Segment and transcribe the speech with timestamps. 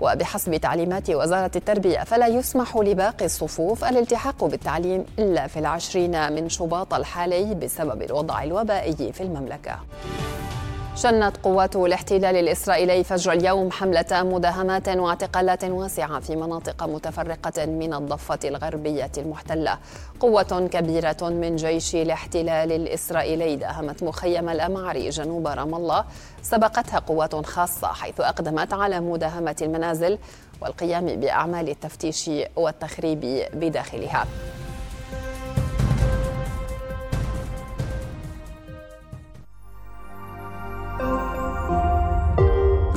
[0.00, 6.94] وبحسب تعليمات وزارة التربية فلا يسمح لباقي الصفوف الالتحاق بالتعليم إلا في العشرين من شباط
[6.94, 9.78] الحالي بسبب الوضع الوبائي في المملكة.
[10.96, 18.38] شنت قوات الاحتلال الإسرائيلي فجر اليوم حملة مداهمات واعتقالات واسعة في مناطق متفرقة من الضفة
[18.44, 19.78] الغربية المحتلة.
[20.20, 26.04] قوة كبيرة من جيش الاحتلال الإسرائيلي داهمت مخيم الأمعري جنوب رام الله.
[26.42, 30.18] سبقتها قوات خاصة حيث أقدمت على مداهمة المنازل
[30.60, 34.26] والقيام بأعمال التفتيش والتخريب بداخلها.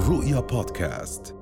[0.05, 1.34] رؤيا بودكاست.